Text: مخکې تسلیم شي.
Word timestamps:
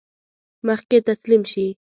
مخکې 0.67 0.97
تسلیم 1.07 1.43
شي. 1.51 1.67